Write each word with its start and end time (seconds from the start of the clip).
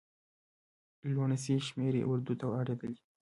لوڼسې 1.13 1.55
شمېرې 1.67 2.01
اردو 2.11 2.33
ته 2.39 2.45
اړېدلي. 2.59 2.99